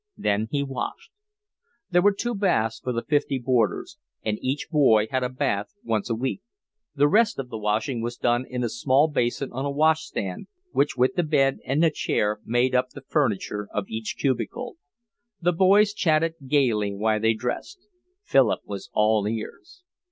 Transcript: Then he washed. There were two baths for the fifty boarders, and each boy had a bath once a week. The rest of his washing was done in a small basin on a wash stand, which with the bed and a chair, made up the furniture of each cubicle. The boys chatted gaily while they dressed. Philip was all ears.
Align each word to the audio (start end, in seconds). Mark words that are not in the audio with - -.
Then 0.17 0.47
he 0.49 0.63
washed. 0.63 1.11
There 1.91 2.01
were 2.01 2.11
two 2.11 2.33
baths 2.33 2.79
for 2.79 2.91
the 2.91 3.03
fifty 3.03 3.37
boarders, 3.37 3.99
and 4.23 4.39
each 4.41 4.67
boy 4.71 5.05
had 5.11 5.23
a 5.23 5.29
bath 5.29 5.75
once 5.83 6.09
a 6.09 6.15
week. 6.15 6.41
The 6.95 7.07
rest 7.07 7.37
of 7.37 7.51
his 7.51 7.61
washing 7.61 8.01
was 8.01 8.17
done 8.17 8.43
in 8.49 8.63
a 8.63 8.69
small 8.69 9.07
basin 9.07 9.51
on 9.51 9.63
a 9.63 9.69
wash 9.69 10.01
stand, 10.05 10.47
which 10.71 10.97
with 10.97 11.13
the 11.13 11.21
bed 11.21 11.59
and 11.67 11.85
a 11.85 11.91
chair, 11.91 12.39
made 12.45 12.73
up 12.73 12.89
the 12.95 13.01
furniture 13.09 13.67
of 13.71 13.87
each 13.89 14.15
cubicle. 14.17 14.77
The 15.39 15.53
boys 15.53 15.93
chatted 15.93 16.33
gaily 16.47 16.95
while 16.95 17.19
they 17.19 17.35
dressed. 17.35 17.85
Philip 18.23 18.61
was 18.65 18.89
all 18.95 19.27
ears. 19.27 19.83